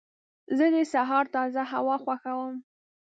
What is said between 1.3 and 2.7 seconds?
تازه هوا خوښوم.